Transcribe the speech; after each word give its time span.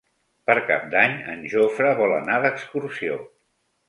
Per 0.51 0.53
Cap 0.69 0.85
d'Any 0.93 1.11
en 1.33 1.43
Jofre 1.51 1.91
vol 1.99 2.15
anar 2.21 2.39
d'excursió. 2.47 3.19